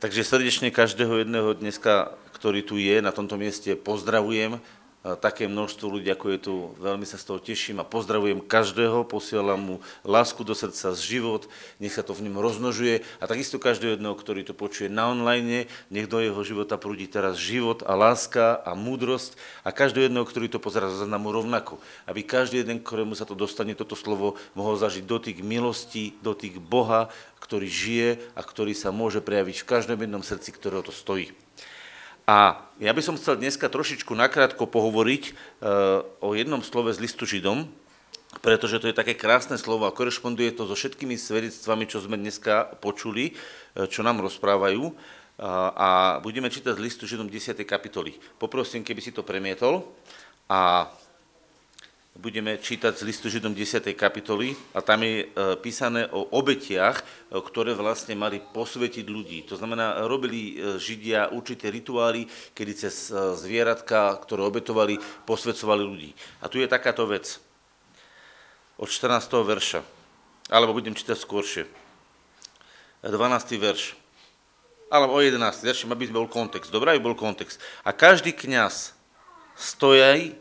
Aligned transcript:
Takže 0.00 0.24
srdečne 0.24 0.72
každého 0.72 1.20
jedného 1.20 1.52
dneska, 1.52 2.16
ktorý 2.32 2.64
tu 2.64 2.80
je 2.80 3.04
na 3.04 3.12
tomto 3.12 3.36
mieste, 3.36 3.76
pozdravujem 3.76 4.56
také 5.00 5.48
množstvo 5.48 5.96
ľudí, 5.96 6.12
ako 6.12 6.26
je 6.28 6.38
tu, 6.38 6.54
veľmi 6.76 7.08
sa 7.08 7.16
z 7.16 7.24
toho 7.24 7.40
teším 7.40 7.80
a 7.80 7.88
pozdravujem 7.88 8.44
každého, 8.44 9.08
posielam 9.08 9.56
mu 9.56 9.76
lásku 10.04 10.44
do 10.44 10.52
srdca, 10.52 10.92
z 10.92 11.00
život, 11.00 11.48
nech 11.80 11.96
sa 11.96 12.04
to 12.04 12.12
v 12.12 12.28
ňom 12.28 12.36
roznožuje 12.36 13.00
a 13.16 13.24
takisto 13.24 13.56
každého 13.56 13.96
jedného, 13.96 14.12
ktorý 14.12 14.44
to 14.44 14.52
počuje 14.52 14.92
na 14.92 15.08
online, 15.08 15.72
nech 15.88 16.04
do 16.04 16.20
jeho 16.20 16.36
života 16.44 16.76
prúdi 16.76 17.08
teraz 17.08 17.40
život 17.40 17.80
a 17.88 17.96
láska 17.96 18.60
a 18.60 18.76
múdrosť. 18.76 19.40
A 19.64 19.72
každého 19.72 20.12
jedného, 20.12 20.28
ktorý 20.28 20.52
to 20.52 20.60
pozera 20.60 20.92
za 20.92 21.08
mu 21.16 21.32
rovnako, 21.32 21.80
aby 22.04 22.20
každý 22.20 22.60
jeden, 22.60 22.84
ktorému 22.84 23.16
sa 23.16 23.24
to 23.24 23.32
dostane, 23.32 23.72
toto 23.72 23.96
slovo, 23.96 24.36
mohol 24.52 24.76
zažiť 24.76 25.08
dotyk 25.08 25.40
milosti, 25.40 26.12
dotyk 26.20 26.60
Boha, 26.60 27.08
ktorý 27.40 27.72
žije 27.72 28.08
a 28.36 28.44
ktorý 28.44 28.76
sa 28.76 28.92
môže 28.92 29.24
prejaviť 29.24 29.64
v 29.64 29.68
každom 29.68 29.96
jednom 29.96 30.20
srdci, 30.20 30.52
ktorého 30.52 30.84
to 30.84 30.92
stojí. 30.92 31.32
A 32.30 32.62
ja 32.78 32.94
by 32.94 33.02
som 33.02 33.18
chcel 33.18 33.42
dneska 33.42 33.66
trošičku 33.66 34.14
nakrátko 34.14 34.70
pohovoriť 34.70 35.22
e, 35.26 35.32
o 36.22 36.30
jednom 36.38 36.62
slove 36.62 36.94
z 36.94 37.02
listu 37.02 37.26
Židom, 37.26 37.66
pretože 38.38 38.78
to 38.78 38.86
je 38.86 38.94
také 38.94 39.18
krásne 39.18 39.58
slovo 39.58 39.90
a 39.90 39.90
korešponduje 39.90 40.54
to 40.54 40.70
so 40.70 40.78
všetkými 40.78 41.18
svedectvami, 41.18 41.90
čo 41.90 41.98
sme 41.98 42.14
dneska 42.14 42.78
počuli, 42.78 43.34
e, 43.74 43.90
čo 43.90 44.06
nám 44.06 44.22
rozprávajú. 44.22 44.82
E, 44.86 44.92
a 45.74 46.22
budeme 46.22 46.46
čítať 46.46 46.78
z 46.78 46.84
listu 46.86 47.02
Židom 47.10 47.26
10. 47.26 47.66
kapitoly. 47.66 48.14
Poprosím, 48.38 48.86
keby 48.86 49.02
si 49.02 49.10
to 49.10 49.26
premietol. 49.26 49.90
A 50.46 50.86
budeme 52.20 52.60
čítať 52.60 53.00
z 53.00 53.02
listu 53.08 53.32
Židom 53.32 53.56
10. 53.56 53.96
kapitoly 53.96 54.52
a 54.76 54.84
tam 54.84 55.00
je 55.00 55.24
e, 55.24 55.26
písané 55.56 56.04
o 56.12 56.28
obetiach, 56.36 57.00
e, 57.00 57.04
ktoré 57.40 57.72
vlastne 57.72 58.12
mali 58.12 58.44
posvetiť 58.44 59.08
ľudí. 59.08 59.48
To 59.48 59.56
znamená, 59.56 60.04
robili 60.04 60.60
e, 60.60 60.76
Židia 60.76 61.32
určité 61.32 61.72
rituály, 61.72 62.28
kedy 62.52 62.72
cez 62.76 63.08
zvieratka, 63.40 64.20
ktoré 64.20 64.44
obetovali, 64.44 65.00
posvedcovali 65.24 65.80
ľudí. 65.80 66.12
A 66.44 66.52
tu 66.52 66.60
je 66.60 66.68
takáto 66.68 67.08
vec. 67.08 67.40
Od 68.76 68.88
14. 68.92 69.24
verša. 69.40 69.80
Alebo 70.52 70.76
budem 70.76 70.92
čítať 70.92 71.16
skôršie. 71.16 71.64
12. 73.00 73.16
verš. 73.56 73.96
Alebo 74.92 75.16
o 75.16 75.20
11. 75.24 75.40
Začnem, 75.64 75.96
aby 75.96 76.12
bol 76.12 76.28
kontext. 76.28 76.68
Dobrý 76.68 76.92
aby 76.92 77.00
bol 77.00 77.16
kontext. 77.16 77.56
A 77.80 77.96
každý 77.96 78.36
kňaz 78.36 78.92
stojaj 79.56 80.39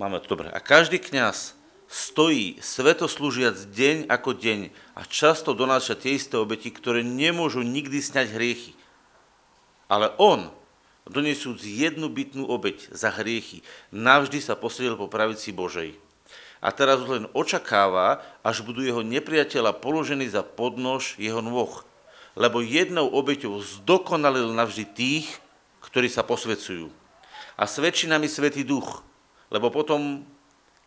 Máme 0.00 0.16
to 0.24 0.32
dobre. 0.32 0.48
A 0.48 0.64
každý 0.64 0.96
kňaz 0.96 1.52
stojí 1.84 2.56
svetoslúžiac 2.64 3.68
deň 3.68 4.08
ako 4.08 4.32
deň 4.32 4.72
a 4.96 5.04
často 5.04 5.52
donáša 5.52 5.92
tie 5.92 6.16
isté 6.16 6.40
obeti, 6.40 6.72
ktoré 6.72 7.04
nemôžu 7.04 7.60
nikdy 7.60 8.00
sňať 8.00 8.32
hriechy. 8.32 8.72
Ale 9.92 10.08
on, 10.16 10.48
donesúc 11.04 11.60
jednu 11.60 12.08
bytnú 12.08 12.48
obeť 12.48 12.88
za 12.96 13.12
hriechy, 13.12 13.60
navždy 13.92 14.40
sa 14.40 14.56
posedil 14.56 14.96
po 14.96 15.04
pravici 15.04 15.52
Božej. 15.52 15.92
A 16.64 16.72
teraz 16.72 17.04
len 17.04 17.28
očakáva, 17.36 18.24
až 18.40 18.64
budú 18.64 18.80
jeho 18.80 19.04
nepriateľa 19.04 19.84
položení 19.84 20.32
za 20.32 20.40
podnož 20.40 21.20
jeho 21.20 21.44
nôh. 21.44 21.84
Lebo 22.40 22.64
jednou 22.64 23.04
obeťou 23.12 23.60
zdokonalil 23.60 24.48
navždy 24.56 24.84
tých, 24.96 25.28
ktorí 25.84 26.08
sa 26.08 26.24
posvecujú. 26.24 26.88
A 27.60 27.68
svedčí 27.68 28.08
nami 28.08 28.32
Svetý 28.32 28.64
Duch, 28.64 29.04
lebo 29.50 29.68
potom, 29.68 30.22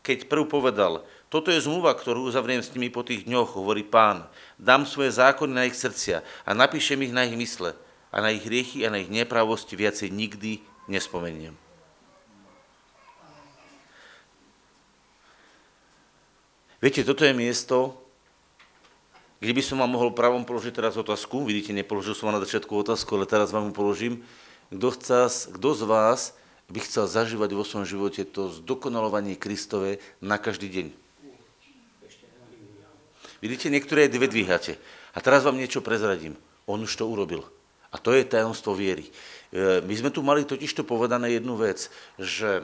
keď 0.02 0.32
prv 0.32 0.48
povedal, 0.48 1.04
toto 1.28 1.52
je 1.52 1.60
zmluva, 1.60 1.92
ktorú 1.94 2.26
uzavriem 2.30 2.64
s 2.64 2.72
nimi 2.72 2.88
po 2.88 3.04
tých 3.04 3.28
dňoch, 3.28 3.60
hovorí 3.60 3.84
pán, 3.84 4.26
dám 4.56 4.88
svoje 4.88 5.12
zákony 5.14 5.52
na 5.52 5.64
ich 5.68 5.76
srdcia 5.76 6.24
a 6.48 6.50
napíšem 6.56 7.04
ich 7.04 7.14
na 7.14 7.28
ich 7.28 7.36
mysle 7.36 7.76
a 8.14 8.18
na 8.22 8.32
ich 8.32 8.46
hriechy 8.46 8.86
a 8.86 8.94
na 8.94 9.02
ich 9.02 9.12
nepravosti 9.12 9.74
viacej 9.76 10.14
nikdy 10.14 10.64
nespomeniem. 10.88 11.58
Viete, 16.84 17.08
toto 17.08 17.24
je 17.24 17.32
miesto, 17.32 17.96
kde 19.40 19.56
by 19.56 19.64
som 19.64 19.80
vám 19.80 19.92
mohol 19.96 20.12
pravom 20.12 20.44
položiť 20.44 20.76
teraz 20.76 21.00
otázku. 21.00 21.48
Vidíte, 21.48 21.72
nepoložil 21.72 22.12
som 22.12 22.28
vám 22.28 22.40
na 22.40 22.44
začiatku 22.44 22.76
otázku, 22.76 23.16
ale 23.16 23.24
teraz 23.24 23.56
vám 23.56 23.72
ju 23.72 23.74
položím. 23.76 24.14
Kto 24.68 25.70
z 25.72 25.84
vás 25.88 26.36
by 26.74 26.80
chcel 26.82 27.06
zažívať 27.06 27.54
vo 27.54 27.62
svojom 27.62 27.86
živote 27.86 28.26
to 28.26 28.50
zdokonalovanie 28.50 29.38
Kristové 29.38 30.02
na 30.18 30.42
každý 30.42 30.74
deň. 30.74 30.88
Vidíte, 33.46 33.70
niektoré 33.70 34.10
dve 34.10 34.26
dvíhate. 34.26 34.82
A 35.14 35.22
teraz 35.22 35.46
vám 35.46 35.60
niečo 35.60 35.86
prezradím. 35.86 36.34
On 36.66 36.82
už 36.82 36.98
to 36.98 37.06
urobil. 37.06 37.46
A 37.94 38.02
to 38.02 38.16
je 38.16 38.26
tajomstvo 38.26 38.74
viery. 38.74 39.06
E, 39.54 39.84
my 39.86 39.94
sme 39.94 40.10
tu 40.10 40.26
mali 40.26 40.48
totižto 40.48 40.82
povedané 40.82 41.38
jednu 41.38 41.54
vec, 41.60 41.94
že 42.18 42.64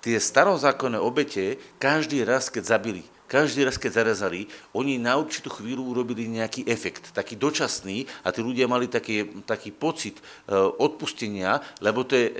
tie 0.00 0.16
starozákonné 0.16 0.96
obete 0.96 1.60
každý 1.76 2.24
raz, 2.24 2.48
keď 2.48 2.78
zabili, 2.78 3.04
každý 3.26 3.66
raz, 3.66 3.76
keď 3.76 4.02
zarezali, 4.02 4.48
oni 4.72 4.96
na 4.96 5.18
určitú 5.20 5.50
chvíľu 5.50 5.92
urobili 5.92 6.30
nejaký 6.30 6.64
efekt, 6.64 7.12
taký 7.12 7.36
dočasný 7.36 8.06
a 8.24 8.32
tí 8.32 8.40
ľudia 8.40 8.70
mali 8.70 8.88
taký, 8.88 9.44
taký 9.44 9.74
pocit 9.74 10.18
e, 10.18 10.54
odpustenia, 10.56 11.60
lebo 11.84 12.06
tie 12.06 12.30
e, 12.30 12.32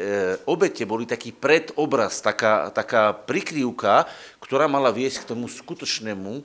obete 0.48 0.88
boli 0.88 1.04
taký 1.04 1.34
predobraz, 1.36 2.24
taká, 2.24 2.72
taká 2.72 3.12
prikryvka, 3.12 4.08
ktorá 4.40 4.70
mala 4.70 4.94
viesť 4.94 5.26
k 5.26 5.28
tomu 5.36 5.50
skutočnému 5.50 6.40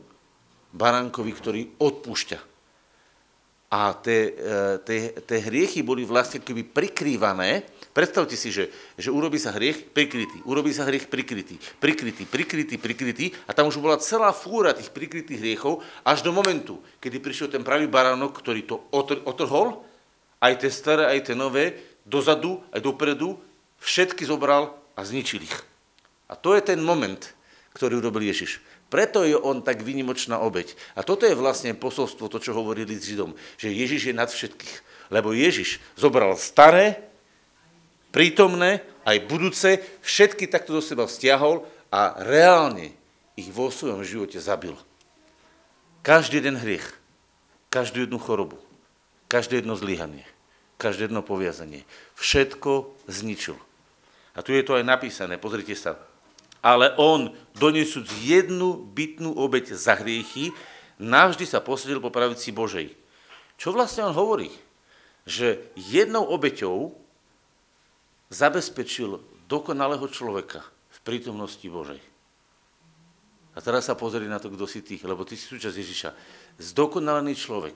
baránkovi, 0.75 1.31
ktorý 1.31 1.62
odpúšťa. 1.80 2.50
A 3.71 3.95
tie, 3.95 4.35
e, 4.83 5.39
hriechy 5.39 5.79
boli 5.79 6.03
vlastne 6.03 6.43
keby 6.43 6.67
prikrývané. 6.75 7.63
Predstavte 7.95 8.35
si, 8.35 8.51
že, 8.51 8.67
že 8.99 9.11
urobí 9.11 9.39
sa 9.39 9.55
hriech 9.55 9.95
prikrytý, 9.95 10.43
urobí 10.43 10.75
sa 10.75 10.87
hriech 10.87 11.07
prikrytý, 11.07 11.59
prikrytý, 11.79 12.23
prikrytý, 12.27 12.75
prikrytý 12.79 13.25
a 13.47 13.55
tam 13.55 13.67
už 13.67 13.79
bola 13.79 13.99
celá 13.99 14.31
fúra 14.31 14.71
tých 14.71 14.91
prikrytých 14.91 15.39
hriechov 15.39 15.83
až 16.03 16.23
do 16.23 16.31
momentu, 16.31 16.79
kedy 17.03 17.19
prišiel 17.19 17.47
ten 17.51 17.63
pravý 17.63 17.91
baránok, 17.91 18.31
ktorý 18.39 18.63
to 18.63 18.79
otrhol, 19.27 19.83
aj 20.39 20.63
tie 20.63 20.71
staré, 20.71 21.03
aj 21.11 21.31
tie 21.31 21.35
nové, 21.35 21.79
dozadu, 22.07 22.63
aj 22.71 22.79
dopredu, 22.79 23.39
všetky 23.83 24.23
zobral 24.23 24.75
a 24.95 25.03
zničil 25.03 25.43
ich. 25.43 25.57
A 26.31 26.39
to 26.39 26.55
je 26.55 26.63
ten 26.63 26.79
moment, 26.79 27.19
ktorý 27.75 27.99
urobil 27.99 28.23
Ježiš. 28.23 28.63
Preto 28.91 29.24
je 29.24 29.40
on 29.40 29.63
tak 29.63 29.88
vynimočná 29.88 30.44
obeď. 30.44 30.75
A 31.00 31.02
toto 31.07 31.24
je 31.24 31.31
vlastne 31.31 31.72
posolstvo, 31.72 32.28
to, 32.28 32.44
čo 32.44 32.52
hovorili 32.52 33.00
s 33.00 33.07
Židom, 33.07 33.31
že 33.56 33.72
Ježiš 33.72 34.12
je 34.12 34.13
nad 34.13 34.28
všetkých. 34.28 34.75
Lebo 35.07 35.31
Ježiš 35.31 35.79
zobral 35.96 36.35
staré, 36.35 37.00
prítomné, 38.12 38.84
aj 39.07 39.24
budúce, 39.31 39.80
všetky 40.03 40.51
takto 40.51 40.75
do 40.75 40.84
seba 40.84 41.07
vzťahol 41.07 41.63
a 41.88 42.19
reálne 42.19 42.91
ich 43.40 43.47
vo 43.47 43.72
svojom 43.72 44.03
živote 44.03 44.44
zabil. 44.44 44.75
Každý 46.03 46.44
jeden 46.44 46.59
hriech, 46.59 46.84
každú 47.72 48.03
jednu 48.03 48.19
chorobu, 48.19 48.59
každé 49.31 49.63
jedno 49.63 49.80
zlyhanie, 49.80 50.28
každé 50.75 51.07
jedno 51.07 51.24
poviazanie, 51.24 51.88
všetko 52.19 52.91
zničil. 53.07 53.56
A 54.35 54.44
tu 54.44 54.51
je 54.51 54.63
to 54.68 54.75
aj 54.75 54.84
napísané, 54.84 55.40
pozrite 55.40 55.72
sa, 55.80 55.96
ale 56.61 56.94
on, 56.97 57.33
donesúc 57.57 58.05
jednu 58.22 58.85
bytnú 58.94 59.33
obeď 59.33 59.73
za 59.73 59.97
hriechy, 59.97 60.53
navždy 61.01 61.49
sa 61.49 61.59
posadil 61.59 61.97
po 61.97 62.13
pravici 62.13 62.53
Božej. 62.53 62.94
Čo 63.57 63.73
vlastne 63.73 64.05
on 64.09 64.13
hovorí? 64.13 64.53
Že 65.25 65.61
jednou 65.77 66.25
obeťou 66.29 66.94
zabezpečil 68.29 69.21
dokonalého 69.50 70.05
človeka 70.07 70.63
v 70.94 71.00
prítomnosti 71.03 71.66
Božej. 71.66 72.00
A 73.51 73.59
teraz 73.59 73.91
sa 73.91 74.00
pozri 74.00 74.31
na 74.31 74.39
to, 74.39 74.47
kto 74.47 74.63
si 74.63 74.79
ty, 74.79 74.95
lebo 75.03 75.27
ty 75.27 75.35
si 75.35 75.44
súčasť 75.44 75.75
Ježiša. 75.75 76.09
Zdokonalený 76.61 77.35
človek 77.35 77.75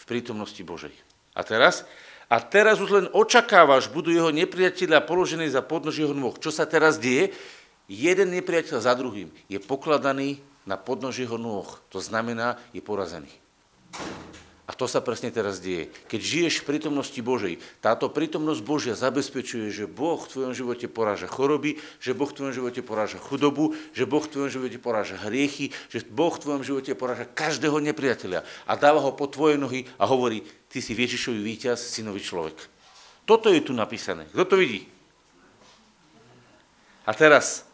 v 0.00 0.04
prítomnosti 0.08 0.62
Božej. 0.64 0.94
A 1.36 1.44
teraz? 1.44 1.84
A 2.32 2.40
teraz 2.40 2.80
už 2.80 2.90
len 2.94 3.06
očakávaš, 3.12 3.92
budú 3.92 4.08
jeho 4.08 4.32
nepriatelia 4.32 5.04
položení 5.04 5.50
za 5.52 5.60
podnož 5.60 6.00
jeho 6.00 6.14
nôh. 6.16 6.32
Čo 6.40 6.48
sa 6.48 6.64
teraz 6.64 6.96
deje? 6.96 7.34
Jeden 7.90 8.30
nepriateľ 8.30 8.78
za 8.78 8.94
druhým 8.94 9.34
je 9.50 9.58
pokladaný 9.58 10.38
na 10.62 10.78
podnož 10.78 11.18
jeho 11.18 11.34
nôh. 11.34 11.66
To 11.90 11.98
znamená, 11.98 12.54
je 12.70 12.78
porazený. 12.78 13.34
A 14.70 14.72
to 14.78 14.86
sa 14.86 15.02
presne 15.02 15.34
teraz 15.34 15.58
deje. 15.58 15.90
Keď 16.06 16.20
žiješ 16.22 16.54
v 16.62 16.68
prítomnosti 16.70 17.18
Božej, 17.18 17.58
táto 17.82 18.06
prítomnosť 18.06 18.62
Božia 18.62 18.94
zabezpečuje, 18.94 19.66
že 19.74 19.90
Boh 19.90 20.14
v 20.22 20.30
tvojom 20.30 20.54
živote 20.54 20.86
poráža 20.86 21.26
choroby, 21.26 21.82
že 21.98 22.14
Boh 22.14 22.30
v 22.30 22.38
tvojom 22.38 22.54
živote 22.54 22.78
poráža 22.78 23.18
chudobu, 23.18 23.74
že 23.90 24.06
Boh 24.06 24.22
v 24.22 24.30
tvojom 24.30 24.46
živote 24.46 24.78
poráža 24.78 25.18
hriechy, 25.26 25.74
že 25.90 26.06
Boh 26.06 26.30
v 26.30 26.42
tvojom 26.46 26.62
živote 26.62 26.94
poráža 26.94 27.26
každého 27.26 27.82
nepriateľa 27.82 28.46
a 28.46 28.72
dáva 28.78 29.02
ho 29.02 29.10
po 29.10 29.26
tvoje 29.26 29.58
nohy 29.58 29.90
a 29.98 30.06
hovorí, 30.06 30.46
ty 30.70 30.78
si 30.78 30.94
Ježišový 30.94 31.42
víťaz, 31.42 31.82
synový 31.82 32.22
človek. 32.22 32.54
Toto 33.26 33.50
je 33.50 33.66
tu 33.66 33.74
napísané. 33.74 34.30
Kto 34.30 34.54
to 34.54 34.54
vidí? 34.54 34.86
A 37.02 37.10
teraz, 37.10 37.66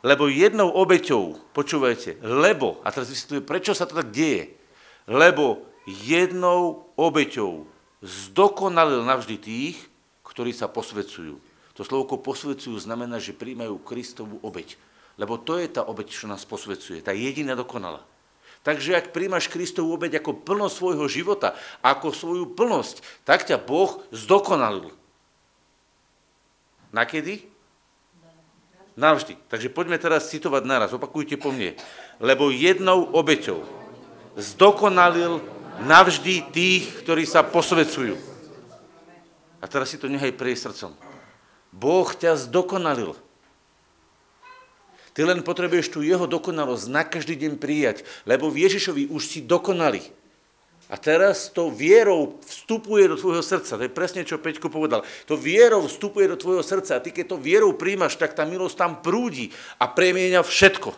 lebo 0.00 0.32
jednou 0.32 0.72
obeťou, 0.72 1.36
počúvajte, 1.52 2.20
lebo, 2.24 2.80
a 2.80 2.88
teraz 2.88 3.12
vysvetľujem, 3.12 3.44
prečo 3.44 3.72
sa 3.76 3.84
to 3.84 4.00
tak 4.00 4.08
deje, 4.08 4.56
lebo 5.04 5.64
jednou 5.84 6.88
obeťou 6.96 7.68
zdokonalil 8.00 9.04
navždy 9.04 9.36
tých, 9.36 9.76
ktorí 10.24 10.56
sa 10.56 10.72
posvedcujú. 10.72 11.36
To 11.76 11.82
slovko 11.84 12.20
posvedcujú 12.20 12.76
znamená, 12.80 13.20
že 13.20 13.36
príjmajú 13.36 13.80
Kristovú 13.84 14.40
obeď. 14.40 14.76
Lebo 15.20 15.36
to 15.36 15.60
je 15.60 15.68
tá 15.68 15.84
obeď, 15.84 16.08
čo 16.08 16.30
nás 16.30 16.48
posvedcuje, 16.48 17.04
tá 17.04 17.12
jediná 17.12 17.52
dokonala. 17.52 18.00
Takže 18.60 18.96
ak 18.96 19.12
príjmaš 19.12 19.48
Kristovú 19.48 19.96
obeď 19.96 20.20
ako 20.20 20.44
plnosť 20.44 20.74
svojho 20.76 21.06
života, 21.08 21.56
ako 21.80 22.12
svoju 22.12 22.44
plnosť, 22.52 23.24
tak 23.24 23.48
ťa 23.48 23.60
Boh 23.60 24.00
zdokonalil. 24.12 24.92
Nakedy? 26.92 27.49
Navždy. 29.00 29.40
Takže 29.48 29.72
poďme 29.72 29.96
teraz 29.96 30.28
citovať 30.28 30.62
naraz, 30.68 30.92
opakujte 30.92 31.40
po 31.40 31.48
mne. 31.48 31.72
Lebo 32.20 32.52
jednou 32.52 33.08
obeťou 33.16 33.64
zdokonalil 34.36 35.40
navždy 35.80 36.52
tých, 36.52 36.84
ktorí 37.00 37.24
sa 37.24 37.40
posvedcujú. 37.40 38.20
A 39.60 39.64
teraz 39.64 39.92
si 39.92 39.96
to 39.96 40.12
nechaj 40.12 40.36
prejsť 40.36 40.62
srdcom. 40.68 40.92
Boh 41.72 42.08
ťa 42.12 42.36
zdokonalil. 42.36 43.16
Ty 45.16 45.26
len 45.26 45.42
potrebuješ 45.42 45.90
tú 45.90 46.04
jeho 46.04 46.28
dokonalosť 46.28 46.84
na 46.92 47.02
každý 47.02 47.34
deň 47.34 47.58
prijať, 47.58 48.06
lebo 48.28 48.52
v 48.52 48.68
Ježišovi 48.68 49.10
už 49.10 49.22
si 49.26 49.40
dokonali. 49.42 50.04
A 50.90 50.98
teraz 50.98 51.46
to 51.46 51.70
vierou 51.70 52.42
vstupuje 52.42 53.06
do 53.06 53.14
tvojho 53.14 53.46
srdca. 53.46 53.78
To 53.78 53.86
je 53.86 53.92
presne, 53.94 54.26
čo 54.26 54.42
Peťko 54.42 54.66
povedal. 54.66 55.06
To 55.30 55.38
vierou 55.38 55.86
vstupuje 55.86 56.26
do 56.26 56.34
tvojho 56.34 56.66
srdca. 56.66 56.98
A 56.98 57.02
ty, 57.02 57.14
keď 57.14 57.30
to 57.30 57.36
vierou 57.38 57.70
príjmaš, 57.78 58.18
tak 58.18 58.34
tá 58.34 58.42
milosť 58.42 58.74
tam 58.74 58.92
prúdi 58.98 59.54
a 59.78 59.86
premieňa 59.86 60.42
všetko. 60.42 60.90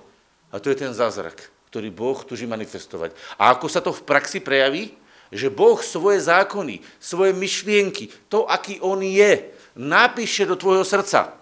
A 0.49 0.57
to 0.57 0.73
je 0.73 0.81
ten 0.81 0.97
zázrak, 0.97 1.53
ktorý 1.69 1.93
Boh 1.93 2.17
tuží 2.25 2.49
manifestovať. 2.49 3.13
A 3.37 3.53
ako 3.53 3.69
sa 3.69 3.85
to 3.85 3.93
v 3.93 4.01
praxi 4.01 4.41
prejaví? 4.41 4.97
Že 5.29 5.53
Boh 5.53 5.81
svoje 5.81 6.25
zákony, 6.25 6.81
svoje 6.97 7.37
myšlienky, 7.37 8.09
to, 8.33 8.49
aký 8.49 8.81
On 8.81 9.01
je, 9.01 9.53
napíše 9.77 10.49
do 10.49 10.57
tvojho 10.57 10.85
srdca. 10.85 11.37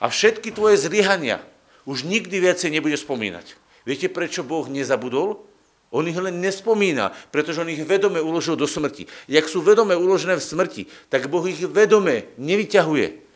A 0.00 0.08
všetky 0.08 0.52
tvoje 0.52 0.80
zlyhania, 0.80 1.44
už 1.84 2.04
nikdy 2.04 2.40
viacej 2.40 2.72
nebude 2.72 2.96
spomínať. 2.96 3.56
Viete, 3.84 4.12
prečo 4.12 4.44
Boh 4.44 4.68
nezabudol? 4.68 5.49
On 5.90 6.06
ich 6.06 6.14
len 6.14 6.38
nespomína, 6.38 7.10
pretože 7.34 7.58
on 7.58 7.66
ich 7.66 7.82
vedome 7.82 8.22
uložil 8.22 8.54
do 8.54 8.70
smrti. 8.70 9.10
Jak 9.26 9.50
sú 9.50 9.58
vedome 9.58 9.98
uložené 9.98 10.38
v 10.38 10.46
smrti, 10.46 10.82
tak 11.10 11.26
Boh 11.26 11.42
ich 11.50 11.58
vedome 11.66 12.30
nevyťahuje. 12.38 13.26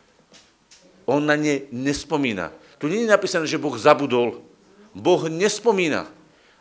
On 1.03 1.19
na 1.19 1.35
ne 1.35 1.67
nespomína. 1.69 2.55
Tu 2.79 2.87
nie 2.87 3.03
je 3.03 3.11
napísané, 3.11 3.43
že 3.43 3.59
Boh 3.59 3.75
zabudol. 3.75 4.39
Boh 4.95 5.27
nespomína. 5.27 6.07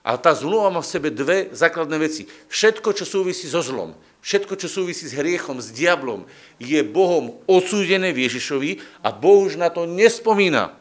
A 0.05 0.19
tá 0.21 0.35
zmluva 0.35 0.69
má 0.69 0.83
v 0.85 0.91
sebe 0.91 1.09
dve 1.09 1.49
základné 1.55 1.97
veci. 1.97 2.29
Všetko, 2.51 2.93
čo 2.93 3.09
súvisí 3.09 3.49
so 3.49 3.65
zlom, 3.65 3.97
všetko, 4.21 4.59
čo 4.61 4.69
súvisí 4.69 5.09
s 5.09 5.17
hriechom, 5.17 5.63
s 5.63 5.73
diablom, 5.73 6.29
je 6.61 6.85
Bohom 6.85 7.41
odsúdené 7.49 8.13
v 8.13 8.29
Ježišovi 8.29 8.85
a 9.01 9.15
Boh 9.15 9.49
už 9.49 9.57
na 9.57 9.73
to 9.73 9.89
nespomína. 9.89 10.77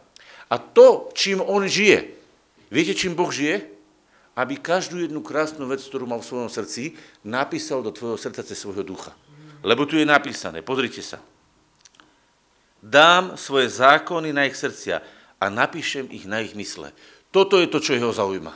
A 0.52 0.60
to, 0.60 1.08
čím 1.16 1.40
on 1.40 1.70
žije, 1.70 2.12
viete, 2.68 2.98
čím 2.98 3.16
Boh 3.16 3.32
žije? 3.32 3.64
Aby 4.34 4.58
každú 4.58 4.98
jednu 4.98 5.22
krásnu 5.22 5.70
vec, 5.70 5.86
ktorú 5.86 6.10
mal 6.10 6.22
v 6.22 6.30
svojom 6.30 6.50
srdci, 6.50 6.98
napísal 7.22 7.86
do 7.86 7.94
tvojho 7.94 8.18
srdca 8.18 8.42
cez 8.42 8.58
svojho 8.58 8.82
ducha. 8.82 9.14
Lebo 9.62 9.86
tu 9.86 9.96
je 9.96 10.04
napísané, 10.04 10.66
pozrite 10.66 11.06
sa. 11.06 11.22
Dám 12.84 13.40
svoje 13.40 13.72
zákony 13.72 14.36
na 14.36 14.50
ich 14.50 14.60
srdcia 14.60 15.00
a 15.40 15.46
napíšem 15.48 16.10
ich 16.12 16.28
na 16.28 16.44
ich 16.44 16.52
mysle. 16.58 16.92
Toto 17.32 17.62
je 17.62 17.72
to, 17.72 17.80
čo 17.80 17.96
jeho 17.96 18.12
zaujíma. 18.12 18.52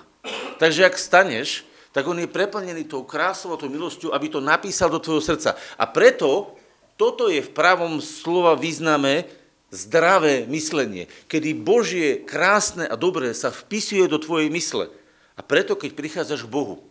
Takže 0.60 0.84
ak 0.84 1.00
staneš, 1.00 1.64
tak 1.96 2.04
on 2.06 2.20
je 2.20 2.30
preplnený 2.30 2.86
tou 2.86 3.08
krásou 3.08 3.56
a 3.56 3.60
tou 3.62 3.72
milosťou, 3.72 4.12
aby 4.12 4.28
to 4.28 4.44
napísal 4.44 4.92
do 4.92 5.00
tvojho 5.00 5.24
srdca. 5.24 5.56
A 5.80 5.88
preto 5.88 6.58
toto 6.98 7.30
je 7.30 7.46
v 7.46 7.54
pravom 7.54 8.02
slova 8.02 8.58
význame 8.58 9.30
zdravé 9.70 10.50
myslenie, 10.50 11.06
kedy 11.30 11.54
Božie 11.54 12.26
krásne 12.26 12.90
a 12.90 12.98
dobré 12.98 13.32
sa 13.38 13.54
vpisuje 13.54 14.10
do 14.10 14.18
tvojej 14.18 14.50
mysle. 14.50 14.90
A 15.38 15.42
preto, 15.46 15.78
keď 15.78 15.94
prichádzaš 15.94 16.50
k 16.50 16.54
Bohu, 16.54 16.82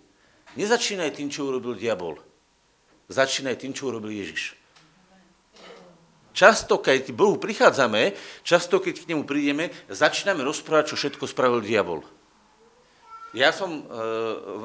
nezačínaj 0.55 1.19
tým, 1.19 1.29
čo 1.29 1.51
urobil 1.51 1.75
diabol. 1.75 2.23
Začínaj 3.11 3.59
tým, 3.59 3.75
čo 3.75 3.91
urobil 3.91 4.15
Ježiš. 4.15 4.55
Často, 6.37 6.79
keď 6.79 7.11
k 7.11 7.17
Bohu 7.17 7.41
prichádzame, 7.41 8.13
často, 8.45 8.79
keď 8.79 8.95
k 9.03 9.09
nemu 9.09 9.25
prídeme, 9.25 9.73
začíname 9.89 10.45
rozprávať, 10.45 10.93
čo 10.93 10.97
všetko 11.01 11.25
spravil 11.25 11.65
diabol. 11.65 12.05
Ja 13.33 13.53
som 13.53 13.69
e, 13.69 13.83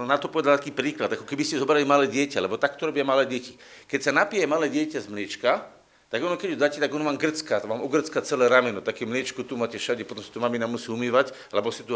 na 0.04 0.20
to 0.20 0.28
povedal 0.32 0.60
taký 0.60 0.76
príklad, 0.76 1.12
ako 1.16 1.24
keby 1.24 1.44
ste 1.48 1.60
zobrali 1.60 1.88
malé 1.88 2.12
dieťa, 2.12 2.44
lebo 2.44 2.60
takto 2.60 2.88
robia 2.88 3.08
malé 3.08 3.28
deti. 3.28 3.56
Keď 3.88 4.00
sa 4.00 4.12
napije 4.12 4.48
malé 4.48 4.68
dieťa 4.68 5.00
z 5.00 5.08
mliečka, 5.12 5.81
tak 6.12 6.20
ono, 6.20 6.36
keď 6.36 6.50
ju 6.52 6.58
dáte, 6.60 6.78
tak 6.84 6.92
ono 6.92 7.08
vám 7.08 7.16
grcká, 7.16 7.64
vám 7.64 7.88
ugrcká 7.88 8.20
celé 8.20 8.52
rameno, 8.52 8.84
také 8.84 9.08
mliečko 9.08 9.48
tu 9.48 9.56
máte 9.56 9.80
všade, 9.80 10.04
potom 10.04 10.20
si 10.20 10.28
to 10.28 10.44
mamina 10.44 10.68
musí 10.68 10.92
umývať, 10.92 11.32
alebo 11.56 11.72
si 11.72 11.88
tu 11.88 11.96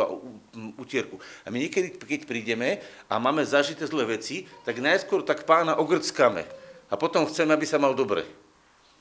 utierku. 0.80 1.20
A 1.44 1.52
my 1.52 1.60
niekedy, 1.60 2.00
keď 2.00 2.24
prídeme 2.24 2.80
a 3.12 3.20
máme 3.20 3.44
zažité 3.44 3.84
zlé 3.84 4.16
veci, 4.16 4.48
tak 4.64 4.80
najskôr 4.80 5.20
tak 5.20 5.44
pána 5.44 5.76
ogrckáme 5.76 6.48
a 6.88 6.96
potom 6.96 7.28
chceme, 7.28 7.52
aby 7.52 7.68
sa 7.68 7.76
mal 7.76 7.92
dobre. 7.92 8.24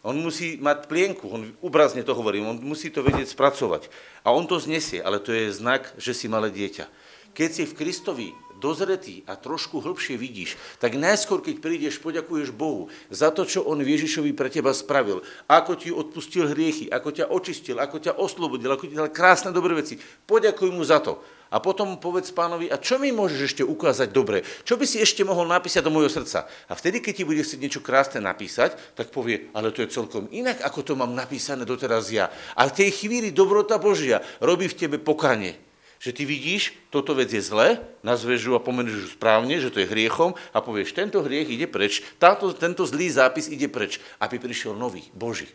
On 0.02 0.18
musí 0.18 0.58
mať 0.58 0.90
plienku, 0.90 1.30
on 1.30 1.46
obrazne 1.62 2.02
to 2.02 2.12
hovorí, 2.12 2.42
on 2.42 2.58
musí 2.58 2.90
to 2.90 3.06
vedieť 3.06 3.30
spracovať. 3.30 3.88
A 4.26 4.34
on 4.34 4.50
to 4.50 4.58
znesie, 4.58 4.98
ale 4.98 5.22
to 5.22 5.30
je 5.30 5.54
znak, 5.54 5.94
že 5.94 6.10
si 6.10 6.26
malé 6.26 6.50
dieťa. 6.50 6.90
Keď 7.34 7.50
si 7.50 7.64
v 7.66 7.76
Kristovi 7.76 8.28
dozretý 8.64 9.20
a 9.28 9.36
trošku 9.36 9.82
hĺbšie 9.82 10.16
vidíš, 10.16 10.56
tak 10.80 10.96
najskôr, 10.96 11.44
keď 11.44 11.60
prídeš, 11.60 12.00
poďakuješ 12.00 12.54
Bohu 12.54 12.88
za 13.12 13.28
to, 13.34 13.44
čo 13.44 13.66
On 13.66 13.76
Ježišovi 13.76 14.32
pre 14.32 14.48
teba 14.48 14.72
spravil, 14.72 15.20
ako 15.50 15.72
ti 15.76 15.92
odpustil 15.92 16.48
hriechy, 16.48 16.88
ako 16.88 17.12
ťa 17.12 17.28
očistil, 17.28 17.76
ako 17.82 18.00
ťa 18.00 18.16
oslobodil, 18.16 18.72
ako 18.72 18.88
ti 18.88 18.94
dal 18.96 19.12
krásne 19.12 19.52
dobré 19.52 19.76
veci. 19.76 20.00
Poďakuj 20.00 20.70
mu 20.72 20.80
za 20.80 21.04
to. 21.04 21.20
A 21.54 21.62
potom 21.62 22.02
povedz 22.02 22.34
pánovi, 22.34 22.66
a 22.66 22.82
čo 22.82 22.98
mi 22.98 23.14
môžeš 23.14 23.40
ešte 23.54 23.62
ukázať 23.62 24.10
dobre? 24.10 24.42
Čo 24.66 24.74
by 24.74 24.90
si 24.90 24.98
ešte 24.98 25.22
mohol 25.22 25.46
napísať 25.46 25.86
do 25.86 25.92
môjho 25.94 26.10
srdca? 26.10 26.50
A 26.66 26.74
vtedy, 26.74 26.98
keď 26.98 27.22
ti 27.22 27.24
bude 27.28 27.46
chcieť 27.46 27.62
niečo 27.62 27.78
krásne 27.78 28.18
napísať, 28.18 28.74
tak 28.98 29.14
povie, 29.14 29.54
ale 29.54 29.70
to 29.70 29.86
je 29.86 29.92
celkom 29.94 30.26
inak, 30.34 30.58
ako 30.66 30.82
to 30.82 30.92
mám 30.98 31.14
napísané 31.14 31.62
doteraz 31.62 32.10
ja. 32.10 32.26
A 32.58 32.66
v 32.66 32.74
tej 32.82 32.90
chvíli 32.90 33.30
dobrota 33.30 33.78
Božia 33.78 34.18
robí 34.42 34.66
v 34.66 34.78
tebe 34.78 34.98
pokanie 34.98 35.63
že 36.04 36.12
ty 36.12 36.28
vidíš, 36.28 36.76
toto 36.92 37.16
vec 37.16 37.32
je 37.32 37.40
zle, 37.40 37.80
nazveš 38.04 38.44
ju 38.44 38.52
a 38.52 38.60
pomenuješ 38.60 39.08
ju 39.08 39.10
správne, 39.16 39.56
že 39.56 39.72
to 39.72 39.80
je 39.80 39.88
hriechom 39.88 40.36
a 40.52 40.60
povieš, 40.60 40.92
tento 40.92 41.24
hriech 41.24 41.48
ide 41.48 41.64
preč, 41.64 42.04
táto, 42.20 42.52
tento 42.52 42.84
zlý 42.84 43.08
zápis 43.08 43.48
ide 43.48 43.72
preč, 43.72 44.04
aby 44.20 44.36
prišiel 44.36 44.76
nový, 44.76 45.08
Boží. 45.16 45.48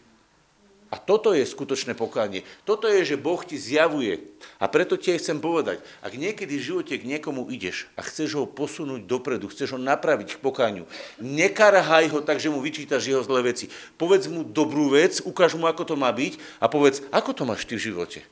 A 0.89 0.97
toto 0.97 1.38
je 1.38 1.45
skutočné 1.45 1.93
pokánie. 1.93 2.41
Toto 2.65 2.89
je, 2.89 3.05
že 3.05 3.13
Boh 3.13 3.38
ti 3.45 3.62
zjavuje. 3.62 4.25
A 4.57 4.65
preto 4.65 4.97
ti 4.97 5.13
chcem 5.13 5.38
povedať, 5.38 5.85
ak 6.01 6.17
niekedy 6.17 6.57
v 6.57 6.65
živote 6.65 6.97
k 6.97 7.05
niekomu 7.05 7.45
ideš 7.53 7.85
a 7.93 8.01
chceš 8.01 8.41
ho 8.41 8.50
posunúť 8.50 9.05
dopredu, 9.05 9.53
chceš 9.53 9.77
ho 9.77 9.79
napraviť 9.79 10.35
k 10.35 10.41
pokániu, 10.41 10.89
nekarhaj 11.21 12.09
ho 12.09 12.25
tak, 12.25 12.41
že 12.41 12.50
mu 12.50 12.57
vyčítaš 12.57 13.05
jeho 13.05 13.21
zlé 13.21 13.53
veci. 13.53 13.69
Povedz 14.01 14.25
mu 14.25 14.41
dobrú 14.41 14.89
vec, 14.89 15.21
ukáž 15.21 15.53
mu, 15.53 15.69
ako 15.69 15.93
to 15.93 15.93
má 15.93 16.09
byť 16.09 16.41
a 16.57 16.65
povedz, 16.65 17.05
ako 17.13 17.38
to 17.38 17.43
máš 17.45 17.69
ty 17.69 17.77
v 17.77 17.93
živote. 17.93 18.25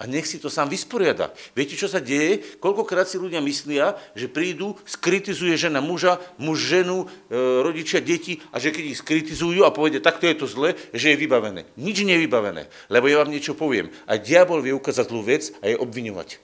A 0.00 0.08
nech 0.08 0.24
si 0.24 0.40
to 0.40 0.48
sám 0.48 0.72
vysporiada. 0.72 1.28
Viete, 1.52 1.76
čo 1.76 1.84
sa 1.84 2.00
deje? 2.00 2.40
Koľkokrát 2.56 3.04
si 3.04 3.20
ľudia 3.20 3.44
myslia, 3.44 4.00
že 4.16 4.32
prídu, 4.32 4.72
skritizuje 4.88 5.52
žena 5.60 5.84
muža, 5.84 6.16
muž 6.40 6.56
ženu, 6.72 7.04
e, 7.04 7.36
rodičia 7.60 8.00
deti 8.00 8.40
a 8.48 8.56
že 8.56 8.72
keď 8.72 8.96
ich 8.96 9.00
skritizujú 9.04 9.60
a 9.60 9.76
povedia, 9.76 10.00
takto 10.00 10.24
je 10.24 10.40
to 10.40 10.48
zle, 10.48 10.72
že 10.96 11.12
je 11.12 11.20
vybavené. 11.20 11.68
Nič 11.76 12.00
nie 12.00 12.16
je 12.16 12.24
vybavené, 12.24 12.72
lebo 12.88 13.12
ja 13.12 13.20
vám 13.20 13.28
niečo 13.28 13.52
poviem. 13.52 13.92
A 14.08 14.16
diabol 14.16 14.64
vie 14.64 14.72
ukázať 14.72 15.12
zlú 15.12 15.20
vec 15.20 15.52
a 15.60 15.68
je 15.68 15.76
obviňovať. 15.76 16.40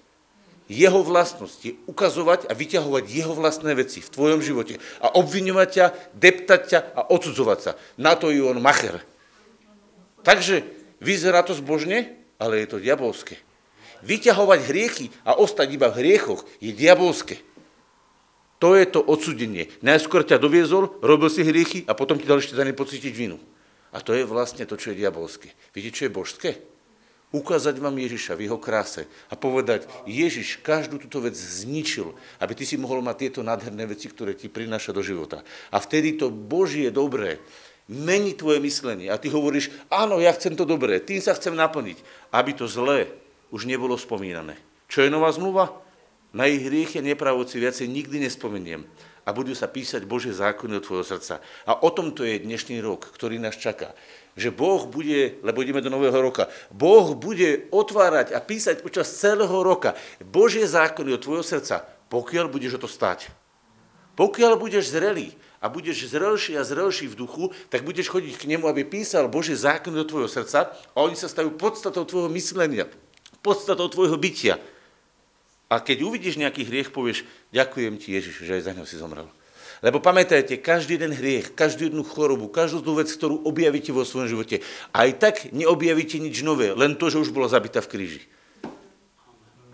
Jeho 0.68 1.00
vlastnosť 1.00 1.58
je 1.64 1.72
ukazovať 1.88 2.50
a 2.50 2.52
vyťahovať 2.52 3.04
jeho 3.08 3.32
vlastné 3.32 3.72
veci 3.72 4.04
v 4.04 4.12
tvojom 4.12 4.44
živote 4.44 4.76
a 5.00 5.16
obviňovať 5.16 5.68
ťa, 5.72 5.86
deptať 6.12 6.60
ťa 6.68 6.80
a 6.92 7.00
odsudzovať 7.08 7.58
sa. 7.62 7.72
Na 7.96 8.20
to 8.20 8.28
je 8.28 8.44
on 8.44 8.60
macher. 8.60 9.00
Takže 10.26 10.66
vyzerá 11.00 11.40
to 11.40 11.56
zbožne, 11.56 12.12
ale 12.36 12.60
je 12.60 12.68
to 12.68 12.82
diabolské. 12.82 13.45
Vyťahovať 14.06 14.60
hriechy 14.70 15.06
a 15.26 15.34
ostať 15.34 15.68
iba 15.75 15.90
v 15.90 15.98
hriechoch 16.06 16.46
je 16.62 16.70
diabolské. 16.70 17.42
To 18.62 18.72
je 18.72 18.86
to 18.88 19.02
odsudenie. 19.02 19.68
Najskôr 19.84 20.25
ťa 20.25 20.40
doviezol, 20.40 20.88
robil 21.04 21.28
si 21.28 21.44
hriechy 21.44 21.84
a 21.84 21.92
potom 21.92 22.16
ti 22.16 22.25
dal 22.25 22.40
ešte 22.40 22.56
za 22.56 22.64
pocítiť 22.64 23.12
vinu. 23.12 23.36
A 23.92 24.00
to 24.00 24.16
je 24.16 24.25
vlastne 24.25 24.64
to, 24.64 24.78
čo 24.78 24.94
je 24.94 25.00
diabolské. 25.02 25.52
Viete, 25.76 25.92
čo 25.92 26.08
je 26.08 26.14
božské? 26.14 26.50
Ukázať 27.34 27.82
vám 27.82 27.98
Ježiša 27.98 28.38
v 28.38 28.46
jeho 28.46 28.56
kráse 28.56 29.10
a 29.28 29.34
povedať, 29.34 29.90
Ježiš 30.06 30.62
každú 30.62 31.02
túto 31.02 31.18
vec 31.18 31.34
zničil, 31.34 32.14
aby 32.38 32.52
ty 32.54 32.62
si 32.62 32.78
mohol 32.78 33.02
mať 33.02 33.28
tieto 33.28 33.40
nádherné 33.42 33.84
veci, 33.90 34.06
ktoré 34.06 34.38
ti 34.38 34.46
prináša 34.46 34.94
do 34.94 35.02
života. 35.02 35.42
A 35.75 35.82
vtedy 35.82 36.14
to 36.14 36.30
Božie 36.30 36.88
dobré 36.94 37.42
mení 37.90 38.38
tvoje 38.38 38.62
myslenie. 38.62 39.10
A 39.10 39.18
ty 39.18 39.26
hovoríš, 39.26 39.75
áno, 39.90 40.22
ja 40.22 40.30
chcem 40.38 40.54
to 40.54 40.62
dobré, 40.62 41.02
tým 41.02 41.18
sa 41.18 41.34
chcem 41.34 41.52
naplniť, 41.52 41.98
aby 42.30 42.50
to 42.54 42.70
zlé 42.70 43.10
už 43.56 43.64
nebolo 43.64 43.96
spomínané. 43.96 44.60
Čo 44.92 45.00
je 45.00 45.08
nová 45.08 45.32
zmluva? 45.32 45.72
Na 46.36 46.44
ich 46.44 46.60
hriech 46.60 47.00
a 47.00 47.02
nepravoci 47.02 47.56
viacej 47.56 47.88
nikdy 47.88 48.28
nespomeniem. 48.28 48.84
a 49.26 49.34
budú 49.34 49.50
sa 49.58 49.66
písať 49.66 50.06
Božie 50.06 50.30
zákony 50.30 50.78
od 50.78 50.86
tvojho 50.86 51.02
srdca. 51.02 51.42
A 51.66 51.75
o 51.82 51.90
tom 51.90 52.14
to 52.14 52.22
je 52.22 52.38
dnešný 52.38 52.78
rok, 52.78 53.10
ktorý 53.10 53.42
nás 53.42 53.58
čaká. 53.58 53.90
Že 54.38 54.54
Boh 54.54 54.86
bude, 54.86 55.42
lebo 55.42 55.66
ideme 55.66 55.82
do 55.82 55.90
nového 55.90 56.14
roka, 56.14 56.46
Boh 56.70 57.18
bude 57.18 57.66
otvárať 57.75 58.30
a 58.30 58.38
písať 58.38 58.86
počas 58.86 59.10
celého 59.10 59.58
roka 59.66 59.98
Božie 60.22 60.62
zákony 60.62 61.18
od 61.18 61.25
tvojho 61.26 61.42
srdca, 61.42 61.82
pokiaľ 62.06 62.46
budeš 62.46 62.78
o 62.78 62.86
to 62.86 62.88
stať. 62.88 63.34
Pokiaľ 64.14 64.56
budeš 64.56 64.94
zrelý 64.94 65.34
a 65.58 65.66
budeš 65.68 66.08
zrelší 66.08 66.54
a 66.56 66.64
zrelší 66.64 67.10
v 67.10 67.18
duchu, 67.18 67.44
tak 67.68 67.82
budeš 67.82 68.08
chodiť 68.08 68.38
k 68.38 68.48
nemu, 68.54 68.70
aby 68.70 68.86
písal 68.86 69.26
Božie 69.26 69.58
zákony 69.58 70.06
do 70.06 70.06
tvojho 70.06 70.30
srdca 70.30 70.70
a 70.70 70.98
oni 71.02 71.18
sa 71.18 71.26
stajú 71.26 71.58
podstatou 71.58 72.06
tvojho 72.06 72.30
myslenia, 72.32 72.86
podstatou 73.46 73.86
tvojho 73.86 74.18
bytia. 74.18 74.58
A 75.70 75.78
keď 75.78 76.02
uvidíš 76.02 76.42
nejaký 76.42 76.66
hriech, 76.66 76.90
povieš, 76.90 77.22
ďakujem 77.54 77.94
ti 78.02 78.18
Ježiš, 78.18 78.42
že 78.42 78.58
aj 78.58 78.62
za 78.66 78.72
ňou 78.74 78.86
si 78.86 78.98
zomrel. 78.98 79.30
Lebo 79.84 80.02
pamätajte, 80.02 80.58
každý 80.58 80.96
jeden 80.96 81.12
hriech, 81.14 81.52
každú 81.52 81.86
jednu 81.86 82.02
chorobu, 82.02 82.48
každú 82.48 82.82
tú 82.82 82.96
vec, 82.96 83.12
ktorú 83.12 83.44
objavíte 83.44 83.92
vo 83.92 84.02
svojom 84.08 84.30
živote, 84.30 84.64
aj 84.90 85.08
tak 85.20 85.34
neobjavíte 85.52 86.18
nič 86.18 86.42
nové, 86.42 86.72
len 86.72 86.96
to, 86.96 87.12
že 87.12 87.20
už 87.20 87.30
bola 87.30 87.46
zabitá 87.46 87.84
v 87.84 87.90
kríži. 87.92 88.22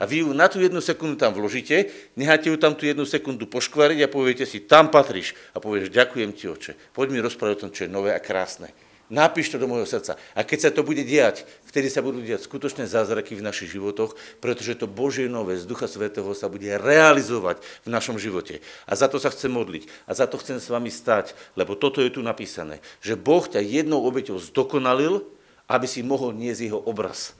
A 0.02 0.09
vy 0.09 0.26
ju 0.26 0.35
na 0.35 0.50
tú 0.50 0.59
jednu 0.59 0.83
sekundu 0.83 1.14
tam 1.14 1.31
vložíte, 1.31 1.87
necháte 2.19 2.50
ju 2.50 2.59
tam 2.59 2.75
tú 2.75 2.83
jednu 2.83 3.07
sekundu 3.07 3.47
poškvariť 3.47 4.02
a 4.02 4.11
poviete 4.11 4.43
si, 4.43 4.59
tam 4.59 4.91
patríš. 4.91 5.38
A 5.55 5.62
povieš, 5.62 5.95
ďakujem 5.95 6.35
ti, 6.35 6.50
oče. 6.50 6.75
Poď 6.91 7.07
mi 7.14 7.23
rozprávať 7.23 7.55
o 7.55 7.61
tom, 7.62 7.71
čo 7.71 7.87
je 7.87 7.95
nové 7.95 8.11
a 8.11 8.19
krásne. 8.19 8.75
Napíš 9.11 9.53
to 9.53 9.61
do 9.61 9.69
môjho 9.69 9.85
srdca. 9.85 10.21
A 10.33 10.47
keď 10.47 10.59
sa 10.59 10.71
to 10.71 10.87
bude 10.87 11.03
diať, 11.05 11.45
vtedy 11.69 11.91
sa 11.91 12.01
budú 12.01 12.23
diať 12.23 12.47
skutočné 12.47 12.87
zázraky 12.89 13.37
v 13.37 13.45
našich 13.45 13.75
životoch, 13.75 14.15
pretože 14.39 14.79
to 14.79 14.87
Božie 14.89 15.27
nové 15.29 15.59
z 15.59 15.67
Ducha 15.67 15.89
Svetého 15.89 16.29
sa 16.37 16.47
bude 16.53 16.69
realizovať 16.79 17.61
v 17.83 17.93
našom 17.93 18.17
živote. 18.21 18.63
A 18.87 18.93
za 18.95 19.09
to 19.09 19.19
sa 19.19 19.33
chcem 19.33 19.53
modliť. 19.53 19.89
A 20.07 20.15
za 20.15 20.31
to 20.31 20.39
chcem 20.39 20.61
s 20.61 20.71
vami 20.71 20.89
stať, 20.93 21.35
lebo 21.59 21.75
toto 21.75 22.05
je 22.05 22.15
tu 22.15 22.21
napísané. 22.21 22.79
Že 23.03 23.19
Boh 23.19 23.45
ťa 23.45 23.65
jednou 23.65 24.05
obeťou 24.05 24.39
zdokonalil, 24.39 25.25
aby 25.67 25.87
si 25.89 26.05
mohol 26.05 26.37
niesť 26.37 26.69
jeho 26.69 26.81
obraz. 26.85 27.33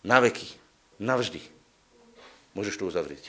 Na 0.00 0.18
veky. 0.20 0.48
Navždy. 0.96 1.42
Môžeš 2.56 2.78
to 2.80 2.88
uzavrieť. 2.88 3.20